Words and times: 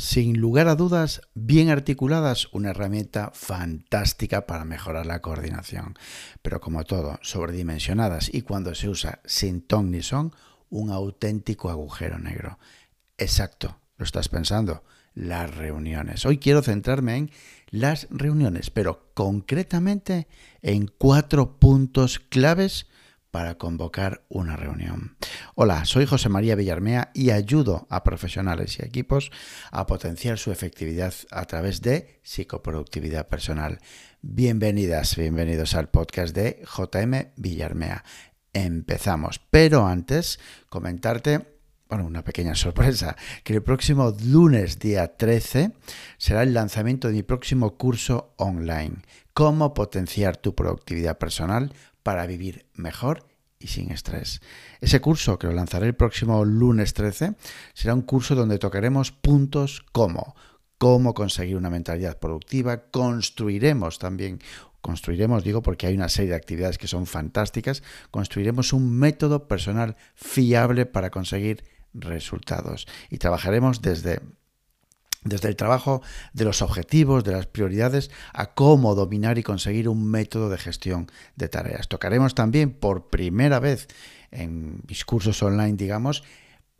Sin 0.00 0.40
lugar 0.40 0.68
a 0.68 0.76
dudas, 0.76 1.22
bien 1.34 1.70
articuladas, 1.70 2.46
una 2.52 2.70
herramienta 2.70 3.32
fantástica 3.34 4.46
para 4.46 4.64
mejorar 4.64 5.06
la 5.06 5.20
coordinación. 5.20 5.98
Pero 6.40 6.60
como 6.60 6.84
todo, 6.84 7.18
sobredimensionadas 7.20 8.32
y 8.32 8.42
cuando 8.42 8.76
se 8.76 8.88
usa 8.88 9.20
sin 9.24 9.60
ton 9.60 9.90
ni 9.90 10.02
son, 10.02 10.32
un 10.70 10.90
auténtico 10.90 11.68
agujero 11.68 12.20
negro. 12.20 12.60
Exacto, 13.16 13.80
lo 13.96 14.04
estás 14.04 14.28
pensando, 14.28 14.84
las 15.14 15.52
reuniones. 15.56 16.24
Hoy 16.26 16.38
quiero 16.38 16.62
centrarme 16.62 17.16
en 17.16 17.30
las 17.70 18.06
reuniones, 18.08 18.70
pero 18.70 19.10
concretamente 19.14 20.28
en 20.62 20.86
cuatro 20.86 21.58
puntos 21.58 22.20
claves 22.20 22.86
para 23.30 23.56
convocar 23.56 24.24
una 24.28 24.56
reunión. 24.56 25.16
Hola, 25.54 25.84
soy 25.84 26.06
José 26.06 26.28
María 26.28 26.54
Villarmea 26.54 27.10
y 27.14 27.30
ayudo 27.30 27.86
a 27.90 28.02
profesionales 28.04 28.78
y 28.78 28.84
equipos 28.84 29.30
a 29.70 29.86
potenciar 29.86 30.38
su 30.38 30.50
efectividad 30.50 31.12
a 31.30 31.44
través 31.44 31.82
de 31.82 32.20
psicoproductividad 32.22 33.28
personal. 33.28 33.78
Bienvenidas, 34.22 35.16
bienvenidos 35.16 35.74
al 35.74 35.88
podcast 35.90 36.34
de 36.34 36.62
JM 36.64 37.32
Villarmea. 37.36 38.04
Empezamos, 38.52 39.40
pero 39.50 39.86
antes 39.86 40.38
comentarte 40.68 41.58
bueno, 41.88 42.04
una 42.04 42.22
pequeña 42.22 42.54
sorpresa, 42.54 43.16
que 43.44 43.54
el 43.54 43.62
próximo 43.62 44.14
lunes, 44.26 44.78
día 44.78 45.16
13, 45.16 45.72
será 46.18 46.42
el 46.42 46.52
lanzamiento 46.52 47.08
de 47.08 47.14
mi 47.14 47.22
próximo 47.22 47.78
curso 47.78 48.34
online, 48.36 48.96
Cómo 49.38 49.72
potenciar 49.72 50.36
tu 50.36 50.56
productividad 50.56 51.16
personal 51.16 51.72
para 52.08 52.26
vivir 52.26 52.64
mejor 52.72 53.26
y 53.58 53.66
sin 53.66 53.92
estrés. 53.92 54.40
Ese 54.80 54.98
curso, 54.98 55.38
que 55.38 55.46
lo 55.46 55.52
lanzaré 55.52 55.88
el 55.88 55.94
próximo 55.94 56.42
lunes 56.42 56.94
13, 56.94 57.34
será 57.74 57.92
un 57.92 58.00
curso 58.00 58.34
donde 58.34 58.58
tocaremos 58.58 59.12
puntos 59.12 59.84
como 59.92 60.34
cómo 60.78 61.12
conseguir 61.12 61.58
una 61.58 61.68
mentalidad 61.68 62.18
productiva, 62.18 62.84
construiremos 62.90 63.98
también 63.98 64.40
construiremos, 64.80 65.44
digo 65.44 65.60
porque 65.60 65.86
hay 65.86 65.96
una 65.96 66.08
serie 66.08 66.30
de 66.30 66.36
actividades 66.36 66.78
que 66.78 66.88
son 66.88 67.04
fantásticas, 67.04 67.82
construiremos 68.10 68.72
un 68.72 68.90
método 68.90 69.46
personal 69.46 69.96
fiable 70.14 70.86
para 70.86 71.10
conseguir 71.10 71.62
resultados 71.92 72.86
y 73.10 73.18
trabajaremos 73.18 73.82
desde 73.82 74.22
desde 75.28 75.48
el 75.48 75.56
trabajo 75.56 76.02
de 76.32 76.44
los 76.44 76.62
objetivos, 76.62 77.24
de 77.24 77.32
las 77.32 77.46
prioridades, 77.46 78.10
a 78.32 78.54
cómo 78.54 78.94
dominar 78.94 79.38
y 79.38 79.42
conseguir 79.42 79.88
un 79.88 80.06
método 80.10 80.48
de 80.48 80.58
gestión 80.58 81.10
de 81.36 81.48
tareas. 81.48 81.88
Tocaremos 81.88 82.34
también 82.34 82.70
por 82.70 83.08
primera 83.08 83.60
vez 83.60 83.88
en 84.30 84.82
mis 84.88 85.04
cursos 85.04 85.42
online, 85.42 85.76
digamos, 85.76 86.22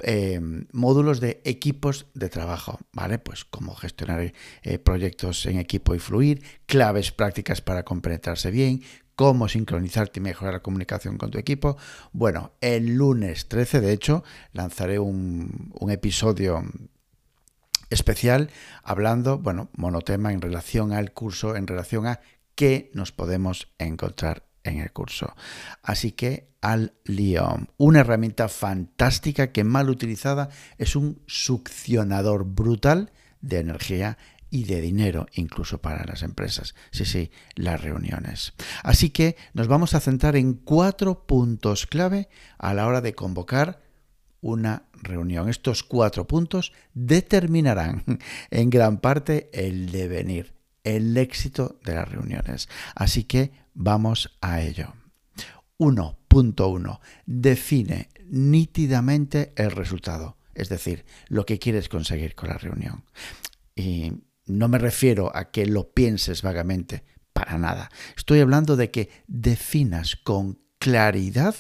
eh, 0.00 0.41
módulos 0.72 1.20
de 1.20 1.41
equipos 1.44 2.06
de 2.14 2.28
trabajo, 2.28 2.78
¿vale? 2.92 3.19
Pues 3.19 3.44
cómo 3.44 3.74
gestionar 3.74 4.32
eh, 4.62 4.78
proyectos 4.78 5.44
en 5.46 5.58
equipo 5.58 5.94
y 5.94 5.98
fluir, 5.98 6.42
claves 6.66 7.10
prácticas 7.10 7.60
para 7.60 7.84
compenetrarse 7.84 8.52
bien, 8.52 8.82
cómo 9.16 9.48
sincronizarte 9.48 10.20
y 10.20 10.22
mejorar 10.22 10.54
la 10.54 10.62
comunicación 10.62 11.19
con 11.19 11.32
tu 11.32 11.38
equipo. 11.38 11.76
Bueno, 12.12 12.52
el 12.60 12.94
lunes 12.94 13.48
13, 13.48 13.80
de 13.80 13.92
hecho, 13.92 14.22
lanzaré 14.52 15.00
un 15.00 15.88
episodio 15.91 16.62
especial 17.91 18.50
hablando, 18.83 19.39
bueno, 19.39 19.70
monotema 19.75 20.33
en 20.33 20.41
relación 20.41 20.92
al 20.92 21.12
curso, 21.12 21.56
en 21.56 21.67
relación 21.67 22.06
a 22.06 22.20
qué 22.55 22.91
nos 22.94 23.12
podemos 23.12 23.69
encontrar 23.78 24.44
en 24.64 24.81
el 24.81 24.92
curso. 24.92 25.34
Así 25.83 26.12
que 26.12 26.48
al 26.61 26.94
lío. 27.05 27.47
Una 27.77 28.00
herramienta 28.00 28.48
fantástica 28.48 29.53
que 29.53 29.64
mal 29.64 29.91
utilizada 29.91 30.48
es 30.77 30.97
un 30.97 31.22
succionador 31.27 32.44
brutal 32.44 33.12
de 33.41 33.61
energía 33.61 34.19
y 34.50 34.64
de 34.64 34.81
dinero 34.81 35.27
incluso 35.34 35.78
para 35.78 36.05
las 36.05 36.22
empresas. 36.22 36.75
Sí, 36.91 37.05
sí, 37.05 37.31
las 37.55 37.81
reuniones. 37.81 38.55
Así 38.83 39.11
que 39.11 39.36
nos 39.53 39.69
vamos 39.69 39.94
a 39.94 40.00
centrar 40.00 40.36
en 40.36 40.55
cuatro 40.55 41.26
puntos 41.26 41.87
clave 41.87 42.28
a 42.59 42.75
la 42.75 42.87
hora 42.87 43.00
de 43.00 43.15
convocar 43.15 43.88
una 44.41 44.84
reunión. 44.93 45.49
Estos 45.49 45.82
cuatro 45.82 46.26
puntos 46.26 46.72
determinarán 46.94 48.04
en 48.50 48.71
gran 48.71 48.99
parte 48.99 49.50
el 49.53 49.91
devenir, 49.91 50.54
el 50.84 51.16
éxito 51.16 51.78
de 51.84 51.94
las 51.94 52.09
reuniones. 52.09 52.69
Así 52.94 53.25
que 53.25 53.53
vamos 53.75 54.37
a 54.41 54.60
ello. 54.60 54.94
1.1. 55.78 57.00
Define 57.26 58.09
nítidamente 58.28 59.53
el 59.56 59.71
resultado, 59.71 60.37
es 60.55 60.69
decir, 60.69 61.05
lo 61.28 61.47
que 61.47 61.59
quieres 61.59 61.88
conseguir 61.88 62.34
con 62.34 62.49
la 62.49 62.59
reunión. 62.59 63.05
Y 63.75 64.12
no 64.47 64.69
me 64.69 64.78
refiero 64.78 65.34
a 65.34 65.50
que 65.50 65.66
lo 65.66 65.91
pienses 65.91 66.43
vagamente, 66.43 67.05
para 67.32 67.59
nada. 67.59 67.91
Estoy 68.16 68.41
hablando 68.41 68.76
de 68.76 68.91
que 68.91 69.10
definas 69.28 70.16
con 70.16 70.59
claridad 70.78 71.55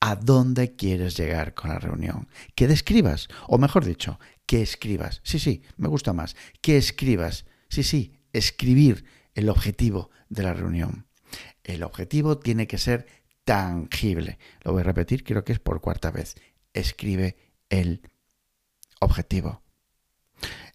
a 0.00 0.16
dónde 0.16 0.76
quieres 0.76 1.16
llegar 1.16 1.54
con 1.54 1.70
la 1.70 1.78
reunión. 1.78 2.28
Que 2.54 2.68
describas, 2.68 3.28
o 3.46 3.58
mejor 3.58 3.84
dicho, 3.84 4.18
que 4.46 4.62
escribas. 4.62 5.20
Sí, 5.24 5.38
sí, 5.38 5.62
me 5.76 5.88
gusta 5.88 6.12
más. 6.12 6.36
Que 6.60 6.76
escribas. 6.76 7.44
Sí, 7.68 7.82
sí, 7.82 8.20
escribir 8.32 9.04
el 9.34 9.48
objetivo 9.48 10.10
de 10.28 10.42
la 10.42 10.54
reunión. 10.54 11.06
El 11.64 11.82
objetivo 11.82 12.38
tiene 12.38 12.66
que 12.66 12.78
ser 12.78 13.06
tangible. 13.44 14.38
Lo 14.62 14.72
voy 14.72 14.80
a 14.80 14.84
repetir, 14.84 15.24
creo 15.24 15.44
que 15.44 15.52
es 15.52 15.58
por 15.58 15.80
cuarta 15.80 16.10
vez. 16.10 16.36
Escribe 16.72 17.36
el 17.68 18.02
objetivo. 19.00 19.62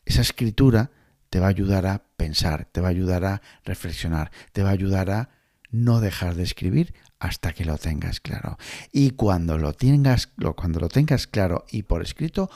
Esa 0.06 0.22
escritura 0.22 0.92
te 1.30 1.40
va 1.40 1.48
a 1.48 1.50
ayudar 1.50 1.88
a 1.88 2.04
pensar, 2.16 2.66
te 2.66 2.82
va 2.82 2.88
a 2.88 2.92
ayudar 2.92 3.26
a 3.26 3.42
reflexionar, 3.64 4.32
te 4.52 4.64
va 4.64 4.70
a 4.70 4.74
ayudar 4.74 5.10
a 5.10 5.30
no 5.74 6.00
dejar 6.00 6.36
de 6.36 6.44
escribir 6.44 6.94
hasta 7.20 7.52
que 7.52 7.66
lo 7.66 7.78
tengas 7.78 8.22
claro. 8.22 8.58
Y 8.92 9.12
cuando 9.12 9.58
lo 9.58 9.74
tengas, 9.74 10.30
cuando 10.56 10.80
lo 10.80 10.88
tengas 10.88 11.28
claro 11.28 11.66
y 11.70 11.84
por 11.84 12.02
escrito, 12.02 12.50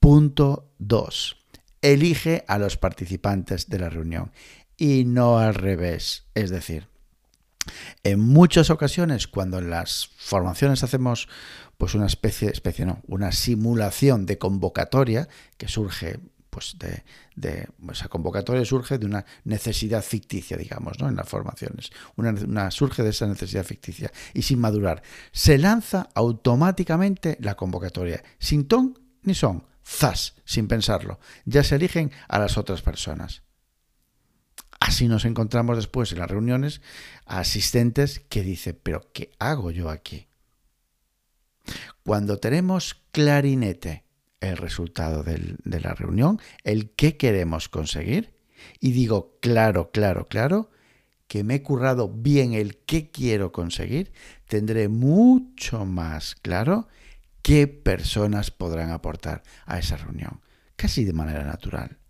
punto 0.00 0.72
2. 0.78 1.36
Elige 1.82 2.44
a 2.48 2.58
los 2.58 2.76
participantes 2.76 3.68
de 3.68 3.78
la 3.78 3.90
reunión 3.90 4.32
y 4.76 5.04
no 5.04 5.38
al 5.38 5.54
revés. 5.54 6.24
Es 6.34 6.50
decir, 6.50 6.88
en 8.04 8.20
muchas 8.20 8.70
ocasiones, 8.70 9.28
cuando 9.28 9.58
en 9.58 9.70
las 9.70 10.08
formaciones 10.16 10.82
hacemos 10.82 11.28
pues 11.76 11.94
una 11.94 12.06
especie, 12.06 12.48
especie 12.50 12.86
no, 12.86 13.00
una 13.06 13.32
simulación 13.32 14.24
de 14.24 14.38
convocatoria 14.38 15.28
que 15.56 15.68
surge 15.68 16.20
pues 16.52 16.76
de, 16.78 17.66
esa 17.90 18.08
convocatoria 18.08 18.62
surge 18.66 18.98
de 18.98 19.06
una 19.06 19.24
necesidad 19.44 20.04
ficticia, 20.04 20.58
digamos, 20.58 21.00
¿no? 21.00 21.08
en 21.08 21.16
las 21.16 21.26
formaciones. 21.26 21.90
Una, 22.16 22.70
surge 22.70 23.02
de 23.02 23.08
esa 23.08 23.26
necesidad 23.26 23.64
ficticia 23.64 24.12
y 24.34 24.42
sin 24.42 24.58
madurar. 24.60 25.02
Se 25.32 25.56
lanza 25.56 26.10
automáticamente 26.14 27.38
la 27.40 27.54
convocatoria, 27.54 28.22
sin 28.38 28.68
ton 28.68 28.98
ni 29.22 29.34
son, 29.34 29.64
zas, 29.82 30.34
sin 30.44 30.68
pensarlo. 30.68 31.18
Ya 31.46 31.64
se 31.64 31.76
eligen 31.76 32.12
a 32.28 32.38
las 32.38 32.58
otras 32.58 32.82
personas. 32.82 33.42
Así 34.78 35.08
nos 35.08 35.24
encontramos 35.24 35.76
después 35.76 36.12
en 36.12 36.18
las 36.18 36.30
reuniones 36.30 36.82
a 37.24 37.38
asistentes 37.38 38.20
que 38.28 38.42
dicen, 38.42 38.78
pero 38.82 39.10
¿qué 39.14 39.30
hago 39.38 39.70
yo 39.70 39.88
aquí? 39.88 40.28
Cuando 42.04 42.36
tenemos 42.36 43.00
clarinete 43.10 44.04
el 44.42 44.56
resultado 44.56 45.22
de 45.22 45.80
la 45.80 45.94
reunión, 45.94 46.40
el 46.64 46.90
qué 46.90 47.16
queremos 47.16 47.68
conseguir, 47.68 48.34
y 48.80 48.92
digo 48.92 49.38
claro, 49.40 49.90
claro, 49.90 50.26
claro, 50.26 50.70
que 51.28 51.44
me 51.44 51.56
he 51.56 51.62
currado 51.62 52.08
bien 52.08 52.52
el 52.52 52.76
qué 52.76 53.10
quiero 53.10 53.52
conseguir, 53.52 54.12
tendré 54.46 54.88
mucho 54.88 55.84
más 55.84 56.34
claro 56.34 56.88
qué 57.40 57.66
personas 57.66 58.50
podrán 58.50 58.90
aportar 58.90 59.42
a 59.64 59.78
esa 59.78 59.96
reunión, 59.96 60.40
casi 60.76 61.04
de 61.04 61.12
manera 61.12 61.44
natural 61.44 62.01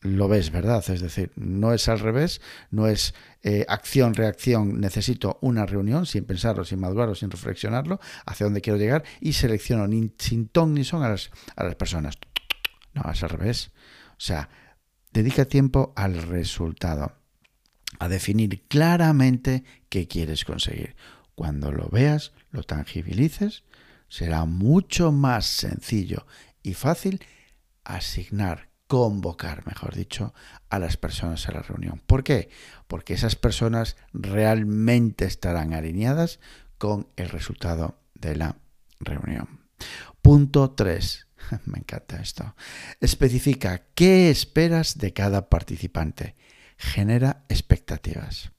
lo 0.00 0.28
ves, 0.28 0.52
¿verdad? 0.52 0.84
Es 0.90 1.00
decir, 1.00 1.32
no 1.34 1.72
es 1.72 1.88
al 1.88 1.98
revés, 1.98 2.40
no 2.70 2.86
es 2.86 3.14
eh, 3.42 3.64
acción, 3.68 4.14
reacción, 4.14 4.80
necesito 4.80 5.38
una 5.40 5.66
reunión 5.66 6.06
sin 6.06 6.24
pensarlo, 6.24 6.64
sin 6.64 6.78
madurarlo, 6.78 7.14
sin 7.14 7.30
reflexionarlo, 7.30 7.98
hacia 8.24 8.44
dónde 8.44 8.60
quiero 8.60 8.78
llegar 8.78 9.04
y 9.20 9.32
selecciono 9.32 9.88
ni 9.88 10.12
sin 10.18 10.48
ton 10.48 10.74
ni 10.74 10.84
son 10.84 11.02
a 11.02 11.08
las, 11.08 11.30
a 11.56 11.64
las 11.64 11.74
personas. 11.74 12.16
No, 12.94 13.10
es 13.10 13.22
al 13.22 13.30
revés. 13.30 13.72
O 14.12 14.20
sea, 14.20 14.48
dedica 15.12 15.46
tiempo 15.46 15.92
al 15.96 16.22
resultado, 16.22 17.12
a 17.98 18.08
definir 18.08 18.62
claramente 18.68 19.64
qué 19.88 20.06
quieres 20.06 20.44
conseguir. 20.44 20.94
Cuando 21.34 21.72
lo 21.72 21.88
veas, 21.88 22.32
lo 22.50 22.62
tangibilices, 22.62 23.64
será 24.08 24.44
mucho 24.44 25.12
más 25.12 25.46
sencillo 25.46 26.26
y 26.62 26.74
fácil 26.74 27.20
asignar 27.84 28.67
convocar, 28.88 29.66
mejor 29.66 29.94
dicho, 29.94 30.34
a 30.70 30.78
las 30.78 30.96
personas 30.96 31.46
a 31.48 31.52
la 31.52 31.62
reunión. 31.62 32.02
¿Por 32.04 32.24
qué? 32.24 32.48
Porque 32.88 33.14
esas 33.14 33.36
personas 33.36 33.96
realmente 34.12 35.26
estarán 35.26 35.74
alineadas 35.74 36.40
con 36.78 37.08
el 37.16 37.28
resultado 37.28 38.00
de 38.14 38.34
la 38.34 38.56
reunión. 38.98 39.60
Punto 40.22 40.70
3. 40.72 41.28
Me 41.66 41.78
encanta 41.78 42.20
esto. 42.20 42.56
Especifica 43.00 43.86
qué 43.94 44.30
esperas 44.30 44.98
de 44.98 45.12
cada 45.12 45.48
participante. 45.48 46.34
Genera 46.78 47.44
expectativas. 47.48 48.52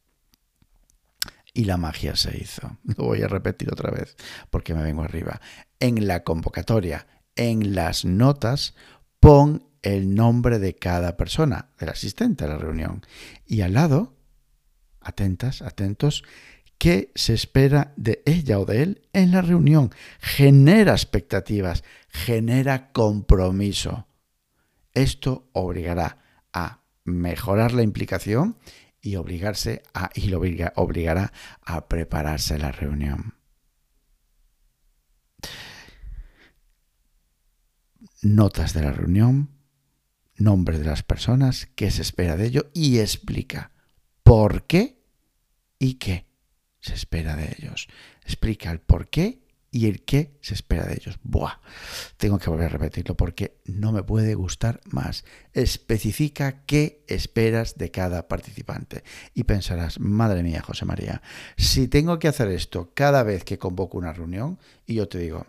Y 1.53 1.65
la 1.65 1.77
magia 1.77 2.15
se 2.15 2.37
hizo. 2.37 2.77
Lo 2.83 3.05
voy 3.05 3.23
a 3.23 3.27
repetir 3.27 3.71
otra 3.71 3.89
vez 3.89 4.15
porque 4.51 4.75
me 4.75 4.83
vengo 4.83 5.01
arriba. 5.01 5.41
En 5.79 6.07
la 6.07 6.23
convocatoria, 6.23 7.07
en 7.35 7.73
las 7.73 8.05
notas, 8.05 8.75
pon 9.19 9.68
el 9.81 10.15
nombre 10.15 10.59
de 10.59 10.75
cada 10.75 11.17
persona, 11.17 11.69
del 11.79 11.89
asistente 11.89 12.45
a 12.45 12.47
la 12.47 12.57
reunión. 12.57 13.05
Y 13.45 13.61
al 13.61 13.73
lado, 13.73 14.15
atentas, 15.01 15.61
atentos, 15.61 16.23
qué 16.77 17.11
se 17.15 17.33
espera 17.33 17.93
de 17.97 18.23
ella 18.25 18.59
o 18.59 18.65
de 18.65 18.81
él 18.83 19.07
en 19.13 19.31
la 19.31 19.41
reunión. 19.41 19.91
Genera 20.19 20.93
expectativas, 20.93 21.83
genera 22.07 22.91
compromiso. 22.91 24.07
Esto 24.93 25.49
obligará 25.53 26.17
a 26.51 26.81
mejorar 27.03 27.73
la 27.73 27.83
implicación 27.83 28.57
y 29.01 29.15
obligarse 29.15 29.83
a 29.93 30.09
y 30.13 30.27
lo 30.27 30.39
obligará 30.75 31.31
a 31.61 31.87
prepararse 31.87 32.57
la 32.57 32.71
reunión. 32.71 33.35
Notas 38.21 38.73
de 38.73 38.81
la 38.81 38.91
reunión, 38.91 39.58
nombre 40.39 40.79
de 40.79 40.85
las 40.85 41.03
personas, 41.03 41.69
qué 41.75 41.91
se 41.91 42.01
espera 42.01 42.37
de 42.37 42.47
ello 42.47 42.71
y 42.73 42.99
explica 42.99 43.71
por 44.23 44.65
qué 44.65 44.99
y 45.77 45.95
qué 45.95 46.25
se 46.79 46.93
espera 46.93 47.35
de 47.35 47.55
ellos. 47.57 47.87
Explica 48.23 48.71
el 48.71 48.79
por 48.79 49.09
qué 49.09 49.41
y 49.71 49.87
el 49.87 50.03
qué 50.03 50.37
se 50.41 50.53
espera 50.53 50.85
de 50.85 50.93
ellos. 50.93 51.19
Buah, 51.23 51.59
tengo 52.17 52.39
que 52.39 52.49
volver 52.49 52.67
a 52.67 52.69
repetirlo 52.69 53.15
porque 53.15 53.57
no 53.65 53.91
me 53.91 54.03
puede 54.03 54.35
gustar 54.35 54.81
más. 54.85 55.23
Especifica 55.53 56.63
qué 56.65 57.03
esperas 57.07 57.77
de 57.77 57.91
cada 57.91 58.27
participante. 58.27 59.03
Y 59.33 59.43
pensarás, 59.43 59.99
madre 59.99 60.43
mía, 60.43 60.61
José 60.61 60.85
María, 60.85 61.21
si 61.57 61.87
tengo 61.87 62.19
que 62.19 62.27
hacer 62.27 62.49
esto 62.49 62.91
cada 62.93 63.23
vez 63.23 63.43
que 63.43 63.59
convoco 63.59 63.97
una 63.97 64.13
reunión, 64.13 64.59
y 64.85 64.95
yo 64.95 65.07
te 65.07 65.19
digo, 65.19 65.45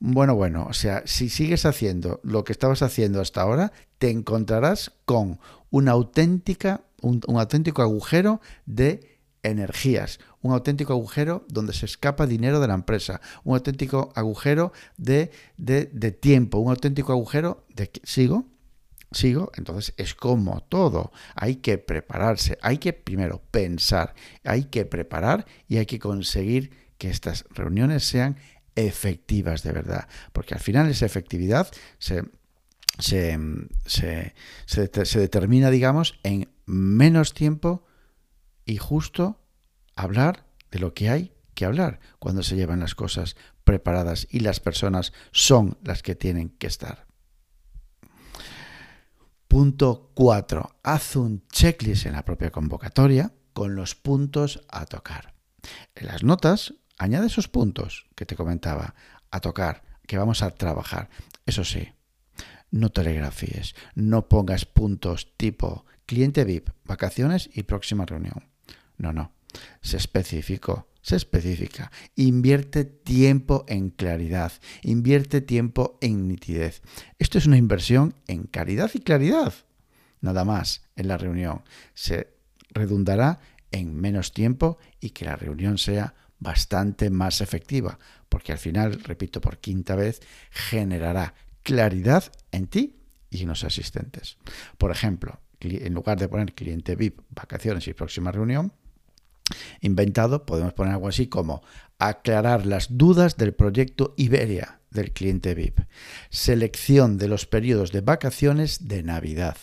bueno, 0.00 0.34
bueno, 0.34 0.66
o 0.68 0.72
sea, 0.72 1.02
si 1.06 1.28
sigues 1.28 1.64
haciendo 1.64 2.20
lo 2.24 2.42
que 2.42 2.52
estabas 2.52 2.82
haciendo 2.82 3.20
hasta 3.20 3.42
ahora, 3.42 3.72
te 3.98 4.10
encontrarás 4.10 4.92
con 5.04 5.38
una 5.70 5.92
auténtica, 5.92 6.82
un, 7.00 7.20
un 7.28 7.38
auténtico 7.38 7.82
agujero 7.82 8.40
de 8.66 9.11
energías, 9.42 10.20
un 10.40 10.52
auténtico 10.52 10.92
agujero 10.92 11.44
donde 11.48 11.72
se 11.72 11.86
escapa 11.86 12.26
dinero 12.26 12.60
de 12.60 12.68
la 12.68 12.74
empresa, 12.74 13.20
un 13.44 13.54
auténtico 13.54 14.12
agujero 14.14 14.72
de, 14.96 15.30
tiempo, 16.20 16.58
un 16.58 16.70
auténtico 16.70 17.12
agujero 17.12 17.64
de... 17.74 17.90
¿Sigo? 18.04 18.46
¿Sigo? 19.10 19.52
Entonces 19.56 19.94
es 19.96 20.14
como 20.14 20.62
todo. 20.62 21.12
Hay 21.34 21.56
que 21.56 21.78
prepararse, 21.78 22.58
hay 22.62 22.78
que 22.78 22.92
primero 22.92 23.42
pensar, 23.50 24.14
hay 24.44 24.64
que 24.64 24.84
preparar 24.86 25.46
y 25.68 25.76
hay 25.76 25.86
que 25.86 25.98
conseguir 25.98 26.70
que 26.96 27.10
estas 27.10 27.44
reuniones 27.50 28.04
sean 28.04 28.36
efectivas 28.74 29.62
de 29.62 29.72
verdad. 29.72 30.08
Porque 30.32 30.54
al 30.54 30.60
final 30.60 30.88
esa 30.88 31.04
efectividad 31.04 31.68
se, 31.98 32.22
se, 32.98 33.38
se 33.86 35.18
determina, 35.18 35.70
digamos, 35.70 36.18
en 36.22 36.48
menos 36.64 37.34
tiempo 37.34 37.84
y 38.64 38.76
justo 38.76 39.40
hablar 39.94 40.46
de 40.70 40.78
lo 40.78 40.94
que 40.94 41.10
hay 41.10 41.32
que 41.54 41.64
hablar 41.64 42.00
cuando 42.18 42.42
se 42.42 42.56
llevan 42.56 42.80
las 42.80 42.94
cosas 42.94 43.36
preparadas 43.64 44.26
y 44.30 44.40
las 44.40 44.60
personas 44.60 45.12
son 45.30 45.78
las 45.82 46.02
que 46.02 46.14
tienen 46.14 46.50
que 46.50 46.66
estar. 46.66 47.06
Punto 49.48 50.10
4. 50.14 50.76
Haz 50.82 51.16
un 51.16 51.46
checklist 51.48 52.06
en 52.06 52.12
la 52.14 52.24
propia 52.24 52.50
convocatoria 52.50 53.34
con 53.52 53.74
los 53.76 53.94
puntos 53.94 54.64
a 54.68 54.86
tocar. 54.86 55.34
En 55.94 56.06
las 56.06 56.24
notas, 56.24 56.74
añade 56.96 57.26
esos 57.26 57.48
puntos 57.48 58.06
que 58.14 58.24
te 58.24 58.34
comentaba, 58.34 58.94
a 59.30 59.40
tocar, 59.40 59.82
que 60.06 60.16
vamos 60.18 60.42
a 60.42 60.50
trabajar. 60.52 61.10
Eso 61.44 61.64
sí, 61.64 61.92
no 62.70 62.90
telegrafíes, 62.90 63.74
no 63.94 64.28
pongas 64.28 64.64
puntos 64.64 65.36
tipo 65.36 65.84
cliente 66.06 66.44
VIP, 66.44 66.70
vacaciones 66.84 67.50
y 67.52 67.64
próxima 67.64 68.06
reunión. 68.06 68.51
No, 68.98 69.12
no. 69.12 69.32
Se 69.80 69.96
especificó, 69.96 70.88
se 71.02 71.16
especifica. 71.16 71.90
Invierte 72.16 72.84
tiempo 72.84 73.64
en 73.68 73.90
claridad, 73.90 74.52
invierte 74.82 75.40
tiempo 75.40 75.98
en 76.00 76.28
nitidez. 76.28 76.82
Esto 77.18 77.38
es 77.38 77.46
una 77.46 77.58
inversión 77.58 78.14
en 78.28 78.44
caridad 78.44 78.90
y 78.94 79.00
claridad. 79.00 79.52
Nada 80.20 80.44
más 80.44 80.82
en 80.96 81.08
la 81.08 81.18
reunión. 81.18 81.62
Se 81.94 82.34
redundará 82.70 83.40
en 83.72 83.94
menos 83.94 84.32
tiempo 84.32 84.78
y 85.00 85.10
que 85.10 85.24
la 85.24 85.36
reunión 85.36 85.78
sea 85.78 86.14
bastante 86.38 87.10
más 87.10 87.40
efectiva, 87.40 87.98
porque 88.28 88.52
al 88.52 88.58
final, 88.58 89.00
repito 89.02 89.40
por 89.40 89.58
quinta 89.58 89.94
vez, 89.94 90.20
generará 90.50 91.34
claridad 91.62 92.32
en 92.50 92.66
ti 92.66 92.96
y 93.30 93.42
en 93.42 93.48
los 93.48 93.64
asistentes. 93.64 94.36
Por 94.76 94.90
ejemplo, 94.90 95.40
en 95.60 95.94
lugar 95.94 96.18
de 96.18 96.28
poner 96.28 96.54
cliente 96.54 96.96
VIP, 96.96 97.20
vacaciones 97.30 97.86
y 97.86 97.94
próxima 97.94 98.32
reunión, 98.32 98.72
inventado, 99.80 100.46
podemos 100.46 100.72
poner 100.72 100.94
algo 100.94 101.08
así 101.08 101.26
como 101.26 101.62
aclarar 101.98 102.66
las 102.66 102.96
dudas 102.96 103.36
del 103.36 103.54
proyecto 103.54 104.14
Iberia 104.16 104.80
del 104.90 105.12
cliente 105.12 105.54
VIP, 105.54 105.80
selección 106.30 107.18
de 107.18 107.28
los 107.28 107.46
periodos 107.46 107.92
de 107.92 108.00
vacaciones 108.00 108.88
de 108.88 109.02
Navidad, 109.02 109.56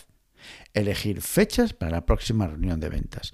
elegir 0.74 1.22
fechas 1.22 1.72
para 1.72 1.92
la 1.92 2.06
próxima 2.06 2.46
reunión 2.46 2.80
de 2.80 2.88
ventas. 2.88 3.32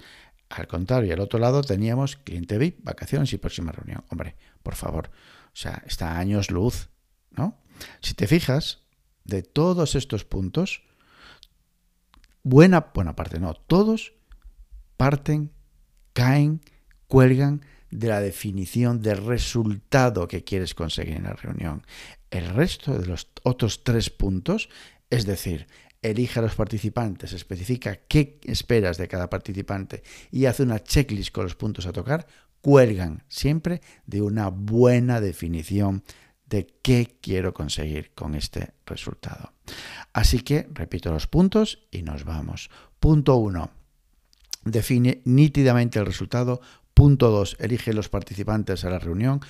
Al 0.49 0.67
contrario, 0.67 1.15
al 1.15 1.21
otro 1.21 1.39
lado 1.39 1.63
teníamos 1.63 2.17
cliente 2.17 2.59
VIP, 2.59 2.85
vacaciones 2.85 3.33
y 3.33 3.39
próxima 3.39 3.73
reunión. 3.73 4.05
Hombre, 4.11 4.37
por 4.63 4.75
favor, 4.75 5.11
o 5.47 5.57
sea, 5.57 5.83
está 5.87 6.19
años 6.19 6.51
luz, 6.51 6.89
¿no? 7.31 7.61
Si 8.01 8.15
te 8.15 8.27
fijas, 8.27 8.87
de 9.25 9.43
todos 9.43 9.95
estos 9.95 10.25
puntos, 10.25 10.83
buena, 12.43 12.93
buena 12.95 13.17
parte, 13.17 13.41
no, 13.41 13.55
todos 13.55 14.15
parten 14.97 15.53
caen, 16.17 16.63
cuelgan 17.09 17.61
de 17.91 18.09
la 18.09 18.23
definición 18.23 19.03
del 19.03 19.23
resultado 19.23 20.27
que 20.27 20.45
quieres 20.45 20.75
conseguir 20.75 21.19
en 21.19 21.25
la 21.25 21.35
reunión. 21.35 21.83
El 22.31 22.49
resto 22.49 22.99
de 22.99 23.07
los 23.07 23.29
otros 23.43 23.85
tres 23.85 24.09
puntos, 24.09 24.71
es 25.11 25.27
decir, 25.27 25.67
elige 26.01 26.39
a 26.39 26.43
los 26.43 26.55
participantes, 26.55 27.35
especifica 27.35 27.97
qué 28.09 28.41
esperas 28.45 28.97
de 28.97 29.09
cada 29.09 29.29
participante 29.29 30.03
y 30.31 30.47
hace 30.47 30.63
una 30.63 30.83
checklist 30.83 31.33
con 31.33 31.45
los 31.45 31.55
puntos 31.55 31.85
a 31.85 31.93
tocar, 31.93 32.27
cuelgan 32.63 33.23
siempre 33.29 33.83
de 34.07 34.23
una 34.23 34.49
buena 34.49 35.21
definición 35.21 36.03
de 36.47 36.67
qué 36.81 37.19
quiero 37.21 37.53
conseguir 37.53 38.15
con 38.15 38.35
este 38.35 38.73
resultado. 38.87 39.53
Así 40.15 40.41
que 40.41 40.67
repito 40.73 41.13
los 41.13 41.27
puntos 41.27 41.87
y 41.91 42.03
nos 42.03 42.25
vamos. 42.25 42.71
Punto 43.01 43.37
1 43.37 43.86
define 44.67 45.23
nítidamente 45.25 45.99
el 45.99 46.07
resultado. 46.07 46.61
Punto 46.93 47.31
2. 47.31 47.57
Elige 47.61 47.93
los 47.93 48.09
participantes 48.09 48.85
a 48.85 48.91
la 48.91 48.99
reunión. 48.99 49.41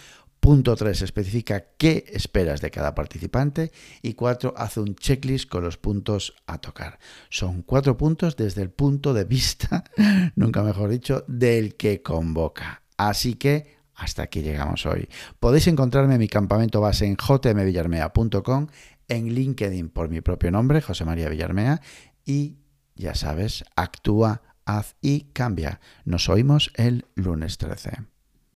Punto 0.40 0.76
3. 0.76 1.02
Especifica 1.02 1.64
qué 1.76 2.04
esperas 2.08 2.60
de 2.60 2.70
cada 2.70 2.94
participante. 2.94 3.72
Y 4.02 4.14
4. 4.14 4.54
Hace 4.56 4.80
un 4.80 4.94
checklist 4.94 5.48
con 5.48 5.64
los 5.64 5.76
puntos 5.76 6.34
a 6.46 6.58
tocar. 6.58 6.98
Son 7.30 7.62
cuatro 7.62 7.96
puntos 7.96 8.36
desde 8.36 8.62
el 8.62 8.70
punto 8.70 9.14
de 9.14 9.24
vista, 9.24 9.84
nunca 10.36 10.62
mejor 10.62 10.90
dicho, 10.90 11.24
del 11.26 11.76
que 11.76 12.02
convoca. 12.02 12.82
Así 12.96 13.34
que 13.34 13.76
hasta 13.94 14.22
aquí 14.22 14.42
llegamos 14.42 14.84
hoy. 14.86 15.08
Podéis 15.40 15.66
encontrarme 15.68 16.14
en 16.14 16.20
mi 16.20 16.28
campamento 16.28 16.80
base 16.80 17.06
en 17.06 17.16
jmvillarmea.com, 17.16 18.66
en 19.08 19.34
LinkedIn 19.34 19.88
por 19.88 20.10
mi 20.10 20.20
propio 20.20 20.50
nombre, 20.50 20.82
José 20.82 21.04
María 21.04 21.28
Villarmea, 21.28 21.80
y 22.24 22.58
ya 22.94 23.14
sabes, 23.14 23.64
actúa 23.74 24.42
haz 24.66 24.96
y 25.00 25.32
cambia. 25.32 25.80
Nos 26.04 26.28
oímos 26.28 26.70
el 26.74 27.06
lunes 27.14 27.56
13. 27.56 28.15